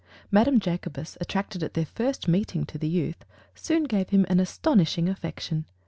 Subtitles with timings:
[0.31, 5.07] Madame Jacobus, attracted at their first meeting to the youth, soon gave him an astonishing
[5.07, 5.63] affection.